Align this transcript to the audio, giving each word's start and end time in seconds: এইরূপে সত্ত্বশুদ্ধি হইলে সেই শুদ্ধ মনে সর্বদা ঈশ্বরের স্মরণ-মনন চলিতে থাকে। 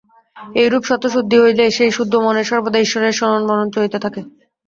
এইরূপে 0.55 0.87
সত্ত্বশুদ্ধি 0.89 1.37
হইলে 1.39 1.63
সেই 1.71 1.91
শুদ্ধ 1.91 2.13
মনে 2.25 2.41
সর্বদা 2.45 2.79
ঈশ্বরের 2.81 3.17
স্মরণ-মনন 3.17 3.67
চলিতে 3.75 3.97
থাকে। 4.03 4.21